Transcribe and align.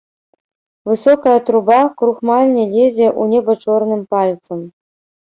Высокая 0.91 1.35
труба 1.49 1.77
крухмальні 1.99 2.63
лезе 2.75 3.05
ў 3.21 3.35
неба 3.35 3.51
чорным 3.67 4.01
пальцам. 4.15 4.59